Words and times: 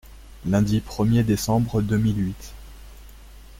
Lundi 0.47 0.79
premier 0.81 1.21
décembre 1.23 1.83
deux 1.83 1.99
mille 1.99 2.17
huit. 2.19 2.53